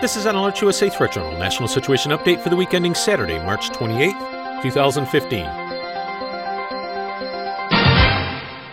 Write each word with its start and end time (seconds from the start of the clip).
This 0.00 0.14
is 0.14 0.26
an 0.26 0.36
AlertsUSA 0.36 0.92
Threat 0.92 1.10
Journal 1.10 1.36
National 1.40 1.68
Situation 1.68 2.12
Update 2.12 2.40
for 2.40 2.50
the 2.50 2.56
week 2.56 2.72
ending 2.72 2.94
Saturday, 2.94 3.40
March 3.40 3.68
28th, 3.70 4.62
2015. 4.62 5.40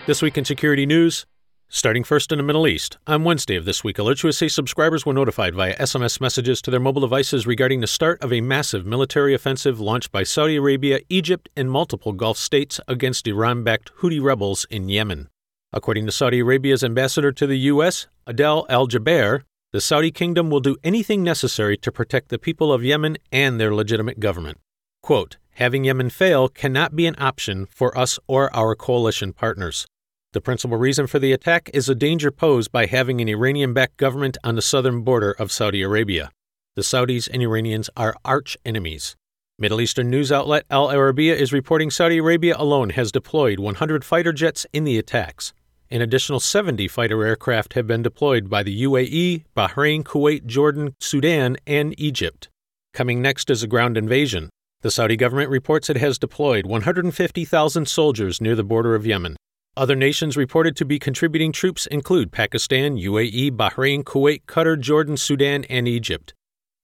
This 0.06 0.22
week 0.22 0.38
in 0.38 0.44
security 0.44 0.86
news, 0.86 1.26
starting 1.68 2.04
first 2.04 2.30
in 2.30 2.38
the 2.38 2.44
Middle 2.44 2.68
East. 2.68 2.98
On 3.08 3.24
Wednesday 3.24 3.56
of 3.56 3.64
this 3.64 3.82
week, 3.82 3.96
AlertsUSA 3.96 4.52
subscribers 4.52 5.04
were 5.04 5.12
notified 5.12 5.56
via 5.56 5.76
SMS 5.78 6.20
messages 6.20 6.62
to 6.62 6.70
their 6.70 6.78
mobile 6.78 7.00
devices 7.00 7.44
regarding 7.44 7.80
the 7.80 7.88
start 7.88 8.22
of 8.22 8.32
a 8.32 8.40
massive 8.40 8.86
military 8.86 9.34
offensive 9.34 9.80
launched 9.80 10.12
by 10.12 10.22
Saudi 10.22 10.54
Arabia, 10.54 11.00
Egypt, 11.08 11.48
and 11.56 11.72
multiple 11.72 12.12
Gulf 12.12 12.38
states 12.38 12.78
against 12.86 13.26
Iran 13.26 13.64
backed 13.64 13.90
Houthi 13.96 14.22
rebels 14.22 14.64
in 14.70 14.88
Yemen. 14.88 15.28
According 15.72 16.06
to 16.06 16.12
Saudi 16.12 16.38
Arabia's 16.38 16.84
ambassador 16.84 17.32
to 17.32 17.48
the 17.48 17.58
U.S., 17.58 18.06
Adel 18.28 18.64
Al 18.68 18.86
Jubeir, 18.86 19.42
the 19.76 19.80
Saudi 19.82 20.10
kingdom 20.10 20.48
will 20.48 20.60
do 20.60 20.78
anything 20.82 21.22
necessary 21.22 21.76
to 21.76 21.92
protect 21.92 22.30
the 22.30 22.38
people 22.38 22.72
of 22.72 22.82
Yemen 22.82 23.18
and 23.30 23.60
their 23.60 23.74
legitimate 23.74 24.18
government. 24.18 24.58
Quote, 25.02 25.36
Having 25.56 25.84
Yemen 25.84 26.08
fail 26.08 26.48
cannot 26.48 26.96
be 26.96 27.06
an 27.06 27.14
option 27.18 27.66
for 27.66 27.94
us 27.94 28.18
or 28.26 28.48
our 28.56 28.74
coalition 28.74 29.34
partners. 29.34 29.86
The 30.32 30.40
principal 30.40 30.78
reason 30.78 31.06
for 31.06 31.18
the 31.18 31.30
attack 31.30 31.68
is 31.74 31.90
a 31.90 31.94
danger 31.94 32.30
posed 32.30 32.72
by 32.72 32.86
having 32.86 33.20
an 33.20 33.28
Iranian 33.28 33.74
backed 33.74 33.98
government 33.98 34.38
on 34.42 34.54
the 34.54 34.62
southern 34.62 35.02
border 35.02 35.32
of 35.32 35.52
Saudi 35.52 35.82
Arabia. 35.82 36.30
The 36.74 36.80
Saudis 36.80 37.28
and 37.30 37.42
Iranians 37.42 37.90
are 37.98 38.16
arch 38.24 38.56
enemies. 38.64 39.14
Middle 39.58 39.82
Eastern 39.82 40.08
news 40.08 40.32
outlet 40.32 40.64
Al 40.70 40.88
Arabiya 40.88 41.36
is 41.36 41.52
reporting 41.52 41.90
Saudi 41.90 42.16
Arabia 42.16 42.54
alone 42.56 42.88
has 42.88 43.12
deployed 43.12 43.60
100 43.60 44.06
fighter 44.06 44.32
jets 44.32 44.64
in 44.72 44.84
the 44.84 44.96
attacks. 44.96 45.52
An 45.88 46.02
additional 46.02 46.40
70 46.40 46.88
fighter 46.88 47.24
aircraft 47.24 47.74
have 47.74 47.86
been 47.86 48.02
deployed 48.02 48.50
by 48.50 48.64
the 48.64 48.82
UAE, 48.82 49.44
Bahrain, 49.56 50.02
Kuwait, 50.02 50.44
Jordan, 50.44 50.96
Sudan, 50.98 51.56
and 51.64 51.94
Egypt. 51.96 52.48
Coming 52.92 53.22
next 53.22 53.50
is 53.50 53.62
a 53.62 53.68
ground 53.68 53.96
invasion. 53.96 54.50
The 54.80 54.90
Saudi 54.90 55.16
government 55.16 55.48
reports 55.48 55.88
it 55.88 55.96
has 55.98 56.18
deployed 56.18 56.66
150,000 56.66 57.86
soldiers 57.86 58.40
near 58.40 58.56
the 58.56 58.64
border 58.64 58.96
of 58.96 59.06
Yemen. 59.06 59.36
Other 59.76 59.94
nations 59.94 60.36
reported 60.36 60.74
to 60.76 60.84
be 60.84 60.98
contributing 60.98 61.52
troops 61.52 61.86
include 61.86 62.32
Pakistan, 62.32 62.96
UAE, 62.96 63.52
Bahrain, 63.52 64.02
Kuwait, 64.02 64.44
Qatar, 64.46 64.80
Jordan, 64.80 65.16
Sudan, 65.16 65.62
and 65.70 65.86
Egypt. 65.86 66.34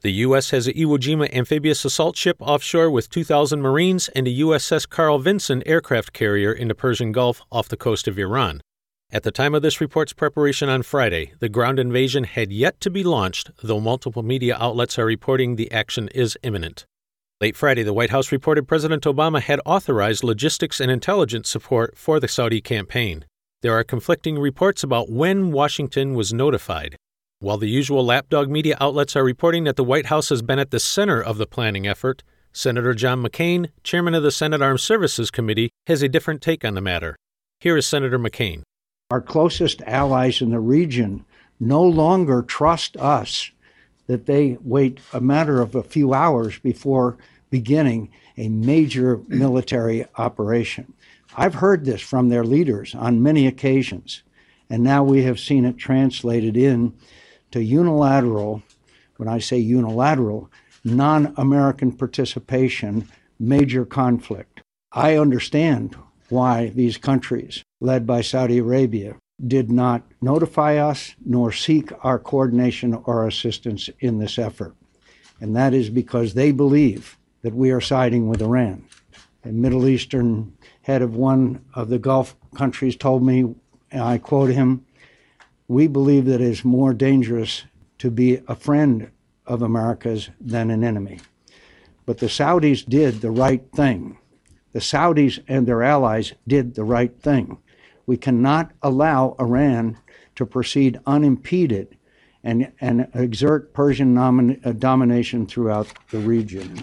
The 0.02 0.12
U.S. 0.12 0.50
has 0.50 0.68
an 0.68 0.74
Iwo 0.74 0.98
Jima 0.98 1.32
amphibious 1.34 1.84
assault 1.84 2.16
ship 2.16 2.36
offshore 2.38 2.90
with 2.90 3.10
2,000 3.10 3.60
Marines 3.60 4.08
and 4.10 4.28
a 4.28 4.30
USS 4.30 4.88
Carl 4.88 5.18
Vinson 5.18 5.62
aircraft 5.66 6.12
carrier 6.12 6.52
in 6.52 6.68
the 6.68 6.74
Persian 6.76 7.10
Gulf 7.10 7.42
off 7.50 7.68
the 7.68 7.76
coast 7.76 8.06
of 8.06 8.16
Iran. 8.16 8.60
At 9.14 9.24
the 9.24 9.30
time 9.30 9.54
of 9.54 9.60
this 9.60 9.78
report's 9.78 10.14
preparation 10.14 10.70
on 10.70 10.82
Friday, 10.82 11.34
the 11.38 11.50
ground 11.50 11.78
invasion 11.78 12.24
had 12.24 12.50
yet 12.50 12.80
to 12.80 12.88
be 12.88 13.04
launched, 13.04 13.50
though 13.62 13.78
multiple 13.78 14.22
media 14.22 14.56
outlets 14.58 14.98
are 14.98 15.04
reporting 15.04 15.56
the 15.56 15.70
action 15.70 16.08
is 16.14 16.38
imminent. 16.42 16.86
Late 17.38 17.54
Friday, 17.54 17.82
the 17.82 17.92
White 17.92 18.08
House 18.08 18.32
reported 18.32 18.66
President 18.66 19.02
Obama 19.02 19.42
had 19.42 19.60
authorized 19.66 20.24
logistics 20.24 20.80
and 20.80 20.90
intelligence 20.90 21.50
support 21.50 21.98
for 21.98 22.20
the 22.20 22.26
Saudi 22.26 22.62
campaign. 22.62 23.26
There 23.60 23.74
are 23.74 23.84
conflicting 23.84 24.38
reports 24.38 24.82
about 24.82 25.10
when 25.10 25.52
Washington 25.52 26.14
was 26.14 26.32
notified. 26.32 26.96
While 27.38 27.58
the 27.58 27.68
usual 27.68 28.06
lapdog 28.06 28.48
media 28.48 28.78
outlets 28.80 29.14
are 29.14 29.24
reporting 29.24 29.64
that 29.64 29.76
the 29.76 29.84
White 29.84 30.06
House 30.06 30.30
has 30.30 30.40
been 30.40 30.58
at 30.58 30.70
the 30.70 30.80
center 30.80 31.20
of 31.22 31.36
the 31.36 31.46
planning 31.46 31.86
effort, 31.86 32.22
Senator 32.54 32.94
John 32.94 33.22
McCain, 33.22 33.68
chairman 33.82 34.14
of 34.14 34.22
the 34.22 34.32
Senate 34.32 34.62
Armed 34.62 34.80
Services 34.80 35.30
Committee, 35.30 35.68
has 35.86 36.00
a 36.00 36.08
different 36.08 36.40
take 36.40 36.64
on 36.64 36.72
the 36.72 36.80
matter. 36.80 37.14
Here 37.60 37.76
is 37.76 37.86
Senator 37.86 38.18
McCain 38.18 38.62
our 39.12 39.20
closest 39.20 39.82
allies 39.82 40.40
in 40.40 40.52
the 40.52 40.58
region 40.58 41.22
no 41.60 41.82
longer 41.82 42.40
trust 42.40 42.96
us 42.96 43.50
that 44.06 44.24
they 44.24 44.56
wait 44.62 45.00
a 45.12 45.20
matter 45.20 45.60
of 45.60 45.74
a 45.74 45.82
few 45.82 46.14
hours 46.14 46.58
before 46.60 47.18
beginning 47.50 48.10
a 48.38 48.48
major 48.48 49.20
military 49.28 50.06
operation. 50.16 50.94
I've 51.36 51.56
heard 51.56 51.84
this 51.84 52.00
from 52.00 52.30
their 52.30 52.42
leaders 52.42 52.94
on 52.94 53.22
many 53.22 53.46
occasions, 53.46 54.22
and 54.70 54.82
now 54.82 55.04
we 55.04 55.24
have 55.24 55.38
seen 55.38 55.66
it 55.66 55.76
translated 55.76 56.56
in 56.56 56.94
to 57.50 57.62
unilateral, 57.62 58.62
when 59.18 59.28
I 59.28 59.40
say 59.40 59.58
unilateral, 59.58 60.50
non 60.84 61.34
American 61.36 61.92
participation, 61.92 63.10
major 63.38 63.84
conflict. 63.84 64.62
I 64.90 65.18
understand 65.18 65.96
why 66.30 66.68
these 66.68 66.96
countries, 66.96 67.62
led 67.82 68.06
by 68.06 68.20
Saudi 68.20 68.58
Arabia, 68.58 69.16
did 69.44 69.70
not 69.70 70.02
notify 70.20 70.76
us 70.76 71.16
nor 71.24 71.50
seek 71.50 71.90
our 72.04 72.18
coordination 72.18 72.94
or 72.94 73.26
assistance 73.26 73.90
in 73.98 74.18
this 74.18 74.38
effort. 74.38 74.74
And 75.40 75.56
that 75.56 75.74
is 75.74 75.90
because 75.90 76.34
they 76.34 76.52
believe 76.52 77.18
that 77.42 77.54
we 77.54 77.72
are 77.72 77.80
siding 77.80 78.28
with 78.28 78.40
Iran. 78.40 78.84
A 79.44 79.48
Middle 79.48 79.88
Eastern 79.88 80.56
head 80.82 81.02
of 81.02 81.16
one 81.16 81.64
of 81.74 81.88
the 81.88 81.98
Gulf 81.98 82.36
countries 82.54 82.94
told 82.94 83.24
me, 83.24 83.52
and 83.90 84.02
I 84.02 84.18
quote 84.18 84.50
him, 84.50 84.86
we 85.66 85.88
believe 85.88 86.26
that 86.26 86.40
it 86.40 86.42
is 86.42 86.64
more 86.64 86.94
dangerous 86.94 87.64
to 87.98 88.12
be 88.12 88.40
a 88.46 88.54
friend 88.54 89.10
of 89.44 89.60
America's 89.60 90.30
than 90.40 90.70
an 90.70 90.84
enemy. 90.84 91.18
But 92.06 92.18
the 92.18 92.26
Saudis 92.26 92.88
did 92.88 93.20
the 93.20 93.32
right 93.32 93.64
thing 93.74 94.18
the 94.72 94.80
Saudis 94.80 95.42
and 95.46 95.66
their 95.66 95.82
allies 95.82 96.32
did 96.48 96.74
the 96.74 96.84
right 96.84 97.14
thing. 97.20 97.58
We 98.12 98.18
cannot 98.18 98.72
allow 98.82 99.36
Iran 99.40 99.96
to 100.34 100.44
proceed 100.44 101.00
unimpeded 101.06 101.96
and, 102.44 102.70
and 102.78 103.08
exert 103.14 103.72
Persian 103.72 104.14
nomin- 104.14 104.60
uh, 104.66 104.72
domination 104.72 105.46
throughout 105.46 105.88
the 106.10 106.18
region. 106.18 106.82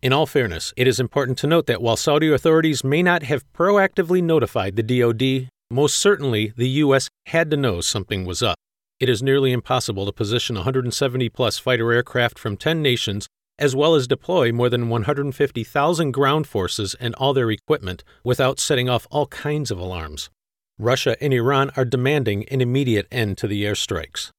In 0.00 0.14
all 0.14 0.24
fairness, 0.24 0.72
it 0.78 0.88
is 0.88 0.98
important 0.98 1.36
to 1.40 1.46
note 1.46 1.66
that 1.66 1.82
while 1.82 1.98
Saudi 1.98 2.32
authorities 2.32 2.82
may 2.82 3.02
not 3.02 3.24
have 3.24 3.44
proactively 3.52 4.22
notified 4.22 4.76
the 4.76 4.82
DoD, 4.82 5.50
most 5.70 5.98
certainly 5.98 6.54
the 6.56 6.70
U.S. 6.84 7.10
had 7.26 7.50
to 7.50 7.58
know 7.58 7.82
something 7.82 8.24
was 8.24 8.42
up. 8.42 8.56
It 8.98 9.10
is 9.10 9.22
nearly 9.22 9.52
impossible 9.52 10.06
to 10.06 10.12
position 10.12 10.56
170 10.56 11.28
plus 11.28 11.58
fighter 11.58 11.92
aircraft 11.92 12.38
from 12.38 12.56
10 12.56 12.80
nations 12.80 13.28
as 13.60 13.76
well 13.76 13.94
as 13.94 14.08
deploy 14.08 14.50
more 14.50 14.68
than 14.68 14.88
150,000 14.88 16.10
ground 16.10 16.46
forces 16.46 16.96
and 16.98 17.14
all 17.14 17.34
their 17.34 17.50
equipment 17.50 18.02
without 18.24 18.58
setting 18.58 18.88
off 18.88 19.06
all 19.10 19.26
kinds 19.26 19.70
of 19.70 19.78
alarms. 19.78 20.30
Russia 20.78 21.16
and 21.22 21.34
Iran 21.34 21.70
are 21.76 21.84
demanding 21.84 22.48
an 22.48 22.62
immediate 22.62 23.06
end 23.12 23.36
to 23.38 23.46
the 23.46 23.64
airstrikes. 23.64 24.30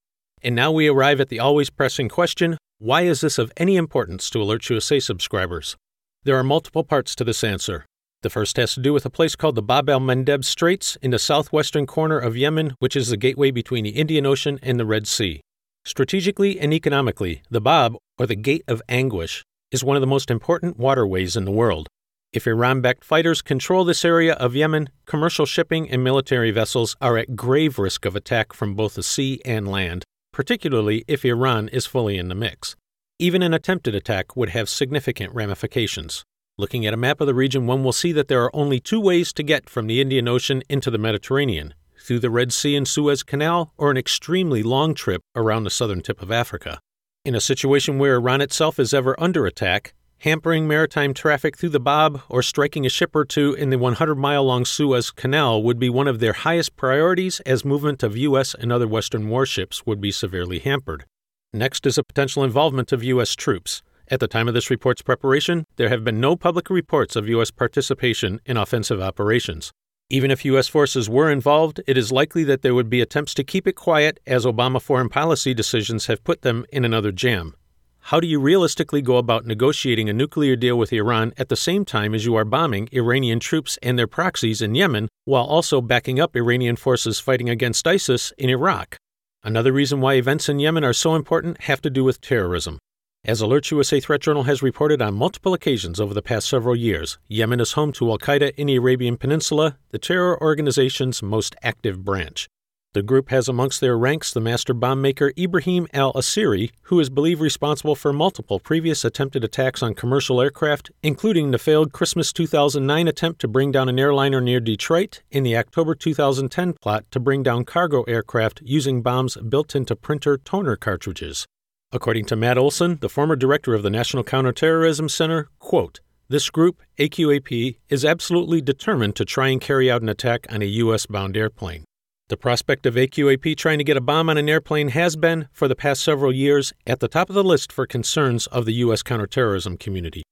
And 0.41 0.55
now 0.55 0.71
we 0.71 0.87
arrive 0.87 1.21
at 1.21 1.29
the 1.29 1.39
always 1.39 1.69
pressing 1.69 2.09
question 2.09 2.57
why 2.79 3.01
is 3.03 3.21
this 3.21 3.37
of 3.37 3.53
any 3.57 3.77
importance 3.77 4.27
to 4.31 4.39
AlertsUSA 4.39 5.03
subscribers? 5.03 5.77
There 6.23 6.35
are 6.35 6.43
multiple 6.43 6.83
parts 6.83 7.13
to 7.15 7.23
this 7.23 7.43
answer. 7.43 7.85
The 8.23 8.29
first 8.31 8.57
has 8.57 8.73
to 8.73 8.79
do 8.79 8.91
with 8.91 9.05
a 9.05 9.11
place 9.11 9.35
called 9.35 9.53
the 9.53 9.61
Bab 9.61 9.87
el 9.87 9.99
Mandeb 9.99 10.43
Straits 10.43 10.95
in 11.01 11.11
the 11.11 11.19
southwestern 11.19 11.85
corner 11.85 12.17
of 12.17 12.35
Yemen, 12.35 12.75
which 12.79 12.95
is 12.95 13.09
the 13.09 13.17
gateway 13.17 13.51
between 13.51 13.83
the 13.83 13.91
Indian 13.91 14.25
Ocean 14.25 14.59
and 14.63 14.79
the 14.79 14.85
Red 14.85 15.05
Sea. 15.05 15.41
Strategically 15.83 16.59
and 16.59 16.73
economically, 16.73 17.41
the 17.49 17.59
Bab, 17.59 17.95
or 18.19 18.27
the 18.27 18.35
Gate 18.35 18.63
of 18.67 18.83
Anguish, 18.87 19.43
is 19.71 19.83
one 19.83 19.97
of 19.97 20.01
the 20.01 20.07
most 20.07 20.29
important 20.29 20.77
waterways 20.77 21.35
in 21.35 21.43
the 21.43 21.51
world. 21.51 21.87
If 22.31 22.45
Iran 22.45 22.81
backed 22.81 23.03
fighters 23.03 23.41
control 23.41 23.83
this 23.83 24.05
area 24.05 24.33
of 24.33 24.55
Yemen, 24.55 24.89
commercial 25.07 25.47
shipping 25.47 25.89
and 25.89 26.03
military 26.03 26.51
vessels 26.51 26.95
are 27.01 27.17
at 27.17 27.35
grave 27.35 27.79
risk 27.79 28.05
of 28.05 28.15
attack 28.15 28.53
from 28.53 28.75
both 28.75 28.93
the 28.93 29.01
sea 29.01 29.41
and 29.43 29.67
land, 29.67 30.05
particularly 30.31 31.03
if 31.07 31.25
Iran 31.25 31.67
is 31.69 31.87
fully 31.87 32.19
in 32.19 32.29
the 32.29 32.35
mix. 32.35 32.75
Even 33.17 33.41
an 33.41 33.53
attempted 33.53 33.95
attack 33.95 34.35
would 34.35 34.49
have 34.49 34.69
significant 34.69 35.33
ramifications. 35.33 36.23
Looking 36.59 36.85
at 36.85 36.93
a 36.93 36.97
map 36.97 37.21
of 37.21 37.27
the 37.27 37.33
region, 37.33 37.65
one 37.65 37.83
will 37.83 37.91
see 37.91 38.11
that 38.11 38.27
there 38.27 38.43
are 38.43 38.55
only 38.55 38.79
two 38.79 39.01
ways 39.01 39.33
to 39.33 39.41
get 39.41 39.67
from 39.67 39.87
the 39.87 39.99
Indian 39.99 40.27
Ocean 40.27 40.61
into 40.69 40.91
the 40.91 40.99
Mediterranean 40.99 41.73
through 42.01 42.19
the 42.19 42.29
Red 42.29 42.51
Sea 42.51 42.75
and 42.75 42.87
Suez 42.87 43.23
Canal, 43.23 43.73
or 43.77 43.91
an 43.91 43.97
extremely 43.97 44.63
long 44.63 44.93
trip 44.93 45.21
around 45.35 45.63
the 45.63 45.69
southern 45.69 46.01
tip 46.01 46.21
of 46.21 46.31
Africa. 46.31 46.79
In 47.23 47.35
a 47.35 47.41
situation 47.41 47.99
where 47.99 48.15
Iran 48.15 48.41
itself 48.41 48.79
is 48.79 48.93
ever 48.93 49.15
under 49.19 49.45
attack, 49.45 49.93
hampering 50.19 50.67
maritime 50.67 51.13
traffic 51.13 51.57
through 51.57 51.69
the 51.69 51.79
Bab 51.79 52.21
or 52.29 52.43
striking 52.43 52.85
a 52.85 52.89
ship 52.89 53.15
or 53.15 53.25
two 53.25 53.53
in 53.53 53.69
the 53.69 53.77
100 53.77 54.15
mile 54.15 54.43
long 54.43 54.65
Suez 54.65 55.11
Canal 55.11 55.63
would 55.63 55.79
be 55.79 55.89
one 55.89 56.07
of 56.07 56.19
their 56.19 56.33
highest 56.33 56.75
priorities, 56.75 57.39
as 57.41 57.65
movement 57.65 58.03
of 58.03 58.17
U.S. 58.17 58.53
and 58.53 58.71
other 58.71 58.87
Western 58.87 59.29
warships 59.29 59.85
would 59.85 59.99
be 59.99 60.11
severely 60.11 60.59
hampered. 60.59 61.05
Next 61.53 61.85
is 61.85 61.97
a 61.97 62.03
potential 62.03 62.43
involvement 62.43 62.91
of 62.91 63.03
U.S. 63.03 63.35
troops. 63.35 63.81
At 64.09 64.19
the 64.19 64.27
time 64.27 64.47
of 64.47 64.53
this 64.53 64.69
report's 64.69 65.01
preparation, 65.01 65.65
there 65.77 65.89
have 65.89 66.03
been 66.03 66.19
no 66.19 66.35
public 66.35 66.69
reports 66.69 67.15
of 67.15 67.29
U.S. 67.29 67.49
participation 67.49 68.41
in 68.45 68.57
offensive 68.57 69.01
operations. 69.01 69.71
Even 70.11 70.29
if 70.29 70.43
U.S. 70.43 70.67
forces 70.67 71.09
were 71.09 71.31
involved, 71.31 71.79
it 71.87 71.97
is 71.97 72.11
likely 72.11 72.43
that 72.43 72.63
there 72.63 72.75
would 72.75 72.89
be 72.89 72.99
attempts 72.99 73.33
to 73.33 73.45
keep 73.45 73.65
it 73.65 73.77
quiet 73.77 74.19
as 74.27 74.43
Obama 74.43 74.81
foreign 74.81 75.07
policy 75.07 75.53
decisions 75.53 76.07
have 76.07 76.25
put 76.25 76.41
them 76.41 76.65
in 76.69 76.83
another 76.83 77.13
jam. 77.13 77.55
How 78.01 78.19
do 78.19 78.27
you 78.27 78.37
realistically 78.37 79.01
go 79.01 79.15
about 79.15 79.45
negotiating 79.45 80.09
a 80.09 80.13
nuclear 80.13 80.57
deal 80.57 80.77
with 80.77 80.91
Iran 80.91 81.31
at 81.37 81.47
the 81.47 81.55
same 81.55 81.85
time 81.85 82.13
as 82.13 82.25
you 82.25 82.35
are 82.35 82.43
bombing 82.43 82.89
Iranian 82.91 83.39
troops 83.39 83.79
and 83.81 83.97
their 83.97 84.05
proxies 84.05 84.61
in 84.61 84.75
Yemen, 84.75 85.07
while 85.23 85.45
also 85.45 85.79
backing 85.79 86.19
up 86.19 86.35
Iranian 86.35 86.75
forces 86.75 87.21
fighting 87.21 87.49
against 87.49 87.87
ISIS 87.87 88.33
in 88.37 88.49
Iraq? 88.49 88.97
Another 89.45 89.71
reason 89.71 90.01
why 90.01 90.15
events 90.15 90.49
in 90.49 90.59
Yemen 90.59 90.83
are 90.83 90.91
so 90.91 91.15
important 91.15 91.61
have 91.61 91.81
to 91.83 91.89
do 91.89 92.03
with 92.03 92.19
terrorism. 92.19 92.79
As 93.23 93.39
AlertsUSA 93.39 94.01
Threat 94.01 94.19
Journal 94.21 94.43
has 94.43 94.63
reported 94.63 94.99
on 94.99 95.13
multiple 95.13 95.53
occasions 95.53 95.99
over 95.99 96.11
the 96.11 96.23
past 96.23 96.49
several 96.49 96.75
years, 96.75 97.19
Yemen 97.27 97.59
is 97.59 97.73
home 97.73 97.91
to 97.93 98.09
Al 98.09 98.17
Qaeda 98.17 98.55
in 98.55 98.65
the 98.65 98.77
Arabian 98.77 99.15
Peninsula, 99.15 99.77
the 99.91 99.99
terror 99.99 100.41
organization's 100.41 101.21
most 101.21 101.55
active 101.61 102.03
branch. 102.03 102.47
The 102.93 103.03
group 103.03 103.29
has 103.29 103.47
amongst 103.47 103.79
their 103.79 103.95
ranks 103.95 104.33
the 104.33 104.41
master 104.41 104.73
bomb 104.73 105.03
maker 105.03 105.33
Ibrahim 105.37 105.85
al 105.93 106.13
Asiri, 106.13 106.71
who 106.85 106.99
is 106.99 107.11
believed 107.11 107.41
responsible 107.41 107.93
for 107.93 108.11
multiple 108.11 108.59
previous 108.59 109.05
attempted 109.05 109.43
attacks 109.43 109.83
on 109.83 109.93
commercial 109.93 110.41
aircraft, 110.41 110.89
including 111.03 111.51
the 111.51 111.59
failed 111.59 111.91
Christmas 111.91 112.33
2009 112.33 113.07
attempt 113.07 113.39
to 113.41 113.47
bring 113.47 113.71
down 113.71 113.87
an 113.87 113.99
airliner 113.99 114.41
near 114.41 114.59
Detroit 114.59 115.21
and 115.31 115.45
the 115.45 115.55
October 115.55 115.93
2010 115.93 116.73
plot 116.81 117.05
to 117.11 117.19
bring 117.19 117.43
down 117.43 117.65
cargo 117.65 118.01
aircraft 118.05 118.63
using 118.65 119.03
bombs 119.03 119.37
built 119.37 119.75
into 119.75 119.95
printer 119.95 120.39
toner 120.39 120.75
cartridges. 120.75 121.45
According 121.93 122.23
to 122.25 122.37
Matt 122.37 122.57
Olsen, 122.57 122.99
the 123.01 123.09
former 123.09 123.35
director 123.35 123.73
of 123.73 123.83
the 123.83 123.89
National 123.89 124.23
Counterterrorism 124.23 125.09
Center, 125.09 125.49
quote, 125.59 125.99
this 126.29 126.49
group, 126.49 126.81
AQAP, 126.97 127.79
is 127.89 128.05
absolutely 128.05 128.61
determined 128.61 129.17
to 129.17 129.25
try 129.25 129.49
and 129.49 129.59
carry 129.59 129.91
out 129.91 130.01
an 130.01 130.07
attack 130.07 130.45
on 130.49 130.61
a 130.61 130.65
U.S. 130.65 131.05
bound 131.05 131.35
airplane. 131.35 131.83
The 132.29 132.37
prospect 132.37 132.85
of 132.85 132.95
AQAP 132.95 133.57
trying 133.57 133.79
to 133.79 133.83
get 133.83 133.97
a 133.97 134.01
bomb 134.01 134.29
on 134.29 134.37
an 134.37 134.47
airplane 134.47 134.87
has 134.89 135.17
been, 135.17 135.49
for 135.51 135.67
the 135.67 135.75
past 135.75 136.01
several 136.01 136.33
years, 136.33 136.71
at 136.87 137.01
the 137.01 137.09
top 137.09 137.27
of 137.27 137.35
the 137.35 137.43
list 137.43 137.73
for 137.73 137.85
concerns 137.85 138.47
of 138.47 138.65
the 138.65 138.75
U.S. 138.75 139.03
counterterrorism 139.03 139.75
community. 139.75 140.23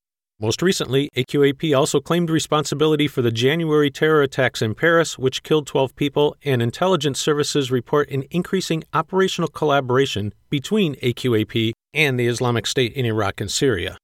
Most 0.42 0.62
recently, 0.62 1.10
AQAP 1.18 1.78
also 1.78 2.00
claimed 2.00 2.30
responsibility 2.30 3.10
for 3.10 3.22
the 3.22 3.30
January 3.30 3.92
terror 3.92 4.22
attacks 4.22 4.62
in 4.62 4.74
Paris, 4.74 5.20
which 5.20 5.44
killed 5.44 5.68
12 5.68 5.98
people, 5.98 6.34
and 6.46 6.62
intelligence 6.62 7.20
services 7.20 7.72
report 7.72 8.10
an 8.10 8.24
increasing 8.32 8.86
operational 8.94 9.50
collaboration 9.50 10.34
between 10.50 10.96
AQAP 10.96 11.74
and 11.94 12.18
the 12.18 12.28
Islamic 12.28 12.68
State 12.68 12.94
in 12.94 13.06
Iraq 13.06 13.42
and 13.42 13.52
Syria. 13.52 13.98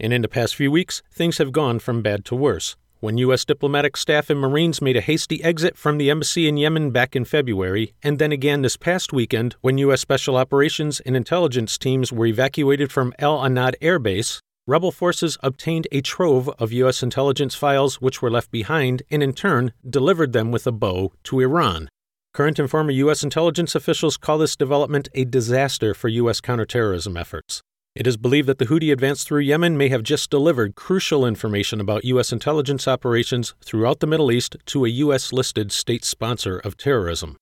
And 0.00 0.14
in 0.14 0.22
the 0.22 0.28
past 0.28 0.56
few 0.56 0.70
weeks, 0.70 1.02
things 1.12 1.36
have 1.36 1.52
gone 1.52 1.78
from 1.78 2.00
bad 2.00 2.24
to 2.24 2.34
worse. 2.34 2.74
When 3.00 3.18
U.S. 3.18 3.44
diplomatic 3.44 3.96
staff 3.98 4.30
and 4.30 4.40
Marines 4.40 4.80
made 4.80 4.96
a 4.96 5.02
hasty 5.02 5.44
exit 5.44 5.76
from 5.76 5.98
the 5.98 6.08
embassy 6.08 6.48
in 6.48 6.56
Yemen 6.56 6.90
back 6.90 7.14
in 7.14 7.26
February, 7.26 7.92
and 8.02 8.18
then 8.18 8.32
again 8.32 8.62
this 8.62 8.76
past 8.78 9.12
weekend 9.12 9.56
when 9.60 9.76
U.S. 9.78 10.00
Special 10.00 10.36
Operations 10.36 11.00
and 11.00 11.16
Intelligence 11.16 11.76
teams 11.76 12.12
were 12.12 12.26
evacuated 12.26 12.90
from 12.90 13.12
El 13.18 13.40
Anad 13.40 13.74
Air 13.82 13.98
Base, 13.98 14.40
rebel 14.66 14.92
forces 14.92 15.36
obtained 15.42 15.88
a 15.90 16.00
trove 16.00 16.48
of 16.58 16.72
U.S. 16.72 17.02
intelligence 17.02 17.54
files 17.54 18.00
which 18.00 18.22
were 18.22 18.30
left 18.30 18.50
behind 18.50 19.02
and 19.10 19.22
in 19.22 19.32
turn 19.32 19.72
delivered 19.88 20.32
them 20.32 20.50
with 20.50 20.66
a 20.66 20.72
bow 20.72 21.12
to 21.24 21.40
Iran. 21.40 21.88
Current 22.32 22.58
and 22.58 22.70
former 22.70 22.92
U.S. 22.92 23.22
intelligence 23.22 23.74
officials 23.74 24.16
call 24.16 24.38
this 24.38 24.56
development 24.56 25.08
a 25.14 25.24
disaster 25.24 25.94
for 25.94 26.08
U.S. 26.08 26.40
counterterrorism 26.40 27.16
efforts. 27.16 27.60
It 27.94 28.06
is 28.06 28.16
believed 28.16 28.48
that 28.48 28.58
the 28.58 28.66
Houthi 28.66 28.90
advance 28.90 29.22
through 29.22 29.40
Yemen 29.40 29.76
may 29.76 29.90
have 29.90 30.02
just 30.02 30.30
delivered 30.30 30.76
crucial 30.76 31.26
information 31.26 31.78
about 31.78 32.06
U.S. 32.06 32.32
intelligence 32.32 32.88
operations 32.88 33.54
throughout 33.62 34.00
the 34.00 34.06
Middle 34.06 34.32
East 34.32 34.56
to 34.66 34.86
a 34.86 34.88
U.S. 34.88 35.32
listed 35.32 35.72
state 35.72 36.04
sponsor 36.04 36.58
of 36.58 36.78
terrorism. 36.78 37.36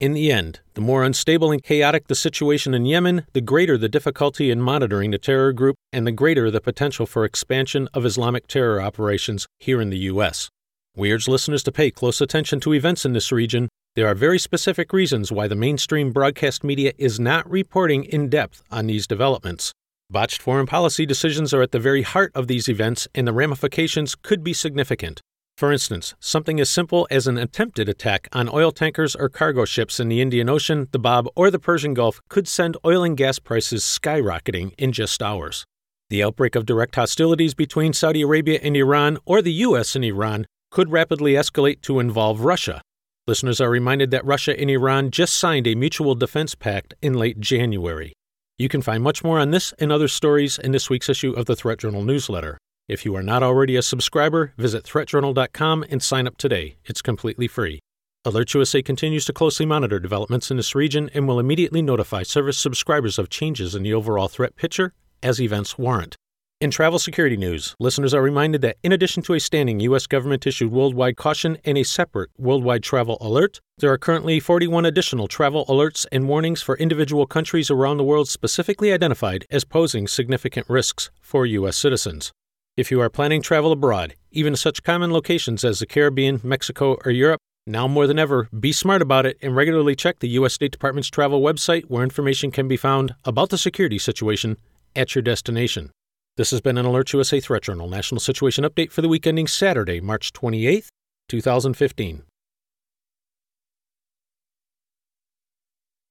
In 0.00 0.12
the 0.12 0.30
end, 0.30 0.60
the 0.74 0.80
more 0.80 1.02
unstable 1.02 1.50
and 1.50 1.60
chaotic 1.60 2.06
the 2.06 2.14
situation 2.14 2.72
in 2.72 2.86
Yemen, 2.86 3.26
the 3.32 3.40
greater 3.40 3.76
the 3.76 3.88
difficulty 3.88 4.48
in 4.48 4.60
monitoring 4.60 5.10
the 5.10 5.18
terror 5.18 5.52
group 5.52 5.74
and 5.92 6.06
the 6.06 6.12
greater 6.12 6.52
the 6.52 6.60
potential 6.60 7.04
for 7.04 7.24
expansion 7.24 7.88
of 7.92 8.06
Islamic 8.06 8.46
terror 8.46 8.80
operations 8.80 9.48
here 9.58 9.80
in 9.80 9.90
the 9.90 9.98
U.S. 10.12 10.50
We 10.94 11.12
urge 11.12 11.26
listeners 11.26 11.64
to 11.64 11.72
pay 11.72 11.90
close 11.90 12.20
attention 12.20 12.60
to 12.60 12.74
events 12.74 13.04
in 13.04 13.12
this 13.12 13.32
region. 13.32 13.68
There 13.96 14.06
are 14.06 14.14
very 14.14 14.38
specific 14.38 14.92
reasons 14.92 15.32
why 15.32 15.48
the 15.48 15.56
mainstream 15.56 16.12
broadcast 16.12 16.62
media 16.62 16.92
is 16.96 17.18
not 17.18 17.50
reporting 17.50 18.04
in 18.04 18.28
depth 18.28 18.62
on 18.70 18.86
these 18.86 19.08
developments. 19.08 19.72
Botched 20.10 20.40
foreign 20.40 20.66
policy 20.66 21.06
decisions 21.06 21.52
are 21.52 21.62
at 21.62 21.72
the 21.72 21.80
very 21.80 22.02
heart 22.02 22.30
of 22.36 22.46
these 22.46 22.68
events, 22.68 23.08
and 23.16 23.26
the 23.26 23.32
ramifications 23.32 24.14
could 24.14 24.44
be 24.44 24.52
significant. 24.52 25.20
For 25.58 25.72
instance, 25.72 26.14
something 26.20 26.60
as 26.60 26.70
simple 26.70 27.08
as 27.10 27.26
an 27.26 27.36
attempted 27.36 27.88
attack 27.88 28.28
on 28.32 28.48
oil 28.48 28.70
tankers 28.70 29.16
or 29.16 29.28
cargo 29.28 29.64
ships 29.64 29.98
in 29.98 30.08
the 30.08 30.20
Indian 30.20 30.48
Ocean, 30.48 30.86
the 30.92 31.00
Bab, 31.00 31.26
or 31.34 31.50
the 31.50 31.58
Persian 31.58 31.94
Gulf 31.94 32.20
could 32.28 32.46
send 32.46 32.76
oil 32.86 33.02
and 33.02 33.16
gas 33.16 33.40
prices 33.40 33.82
skyrocketing 33.82 34.72
in 34.78 34.92
just 34.92 35.20
hours. 35.20 35.64
The 36.10 36.22
outbreak 36.22 36.54
of 36.54 36.64
direct 36.64 36.94
hostilities 36.94 37.54
between 37.54 37.92
Saudi 37.92 38.22
Arabia 38.22 38.60
and 38.62 38.76
Iran, 38.76 39.18
or 39.24 39.42
the 39.42 39.52
U.S. 39.66 39.96
and 39.96 40.04
Iran, 40.04 40.46
could 40.70 40.92
rapidly 40.92 41.32
escalate 41.32 41.80
to 41.80 41.98
involve 41.98 42.42
Russia. 42.42 42.80
Listeners 43.26 43.60
are 43.60 43.68
reminded 43.68 44.12
that 44.12 44.24
Russia 44.24 44.56
and 44.56 44.70
Iran 44.70 45.10
just 45.10 45.34
signed 45.34 45.66
a 45.66 45.74
mutual 45.74 46.14
defense 46.14 46.54
pact 46.54 46.94
in 47.02 47.14
late 47.14 47.40
January. 47.40 48.12
You 48.58 48.68
can 48.68 48.80
find 48.80 49.02
much 49.02 49.24
more 49.24 49.40
on 49.40 49.50
this 49.50 49.74
and 49.80 49.90
other 49.90 50.06
stories 50.06 50.56
in 50.56 50.70
this 50.70 50.88
week's 50.88 51.08
issue 51.08 51.32
of 51.32 51.46
the 51.46 51.56
Threat 51.56 51.80
Journal 51.80 52.04
newsletter. 52.04 52.58
If 52.88 53.04
you 53.04 53.14
are 53.16 53.22
not 53.22 53.42
already 53.42 53.76
a 53.76 53.82
subscriber, 53.82 54.54
visit 54.56 54.82
threatjournal.com 54.82 55.84
and 55.90 56.02
sign 56.02 56.26
up 56.26 56.38
today. 56.38 56.78
It's 56.86 57.02
completely 57.02 57.46
free. 57.46 57.80
AlertsUSA 58.26 58.82
continues 58.82 59.26
to 59.26 59.34
closely 59.34 59.66
monitor 59.66 60.00
developments 60.00 60.50
in 60.50 60.56
this 60.56 60.74
region 60.74 61.10
and 61.12 61.28
will 61.28 61.38
immediately 61.38 61.82
notify 61.82 62.22
service 62.22 62.56
subscribers 62.56 63.18
of 63.18 63.28
changes 63.28 63.74
in 63.74 63.82
the 63.82 63.92
overall 63.92 64.26
threat 64.26 64.56
picture 64.56 64.94
as 65.22 65.38
events 65.38 65.76
warrant. 65.76 66.16
In 66.62 66.70
travel 66.70 66.98
security 66.98 67.36
news, 67.36 67.76
listeners 67.78 68.14
are 68.14 68.22
reminded 68.22 68.62
that 68.62 68.78
in 68.82 68.90
addition 68.90 69.22
to 69.24 69.34
a 69.34 69.38
standing 69.38 69.80
U.S. 69.80 70.06
government 70.06 70.46
issued 70.46 70.72
worldwide 70.72 71.18
caution 71.18 71.58
and 71.66 71.76
a 71.76 71.84
separate 71.84 72.30
worldwide 72.38 72.82
travel 72.82 73.18
alert, 73.20 73.60
there 73.76 73.92
are 73.92 73.98
currently 73.98 74.40
41 74.40 74.86
additional 74.86 75.28
travel 75.28 75.66
alerts 75.66 76.06
and 76.10 76.26
warnings 76.26 76.62
for 76.62 76.76
individual 76.78 77.26
countries 77.26 77.70
around 77.70 77.98
the 77.98 78.04
world 78.04 78.30
specifically 78.30 78.94
identified 78.94 79.44
as 79.50 79.64
posing 79.64 80.08
significant 80.08 80.68
risks 80.70 81.10
for 81.20 81.44
U.S. 81.44 81.76
citizens. 81.76 82.32
If 82.78 82.92
you 82.92 83.00
are 83.00 83.10
planning 83.10 83.42
travel 83.42 83.72
abroad, 83.72 84.14
even 84.30 84.52
to 84.52 84.56
such 84.56 84.84
common 84.84 85.12
locations 85.12 85.64
as 85.64 85.80
the 85.80 85.84
Caribbean, 85.84 86.40
Mexico, 86.44 86.96
or 87.04 87.10
Europe, 87.10 87.40
now 87.66 87.88
more 87.88 88.06
than 88.06 88.20
ever, 88.20 88.48
be 88.56 88.70
smart 88.70 89.02
about 89.02 89.26
it 89.26 89.36
and 89.42 89.56
regularly 89.56 89.96
check 89.96 90.20
the 90.20 90.28
U.S. 90.38 90.54
State 90.54 90.70
Department's 90.70 91.08
travel 91.08 91.42
website 91.42 91.86
where 91.86 92.04
information 92.04 92.52
can 92.52 92.68
be 92.68 92.76
found 92.76 93.16
about 93.24 93.48
the 93.48 93.58
security 93.58 93.98
situation 93.98 94.58
at 94.94 95.12
your 95.16 95.22
destination. 95.22 95.90
This 96.36 96.52
has 96.52 96.60
been 96.60 96.78
an 96.78 96.86
AlertsUSA 96.86 97.42
Threat 97.42 97.64
Journal 97.64 97.88
National 97.88 98.20
Situation 98.20 98.62
Update 98.62 98.92
for 98.92 99.02
the 99.02 99.08
week 99.08 99.26
ending 99.26 99.48
Saturday, 99.48 100.00
March 100.00 100.32
28, 100.32 100.86
2015. 101.28 102.22